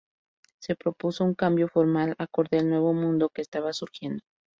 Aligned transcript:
Se 0.59 0.75
propuso 0.75 1.23
un 1.23 1.35
cambio 1.35 1.67
formal 1.67 2.15
acorde 2.17 2.57
al 2.57 2.67
nuevo 2.67 2.91
mundo 2.91 3.29
que 3.29 3.43
estaba 3.43 3.71
surgiendo. 3.71 4.23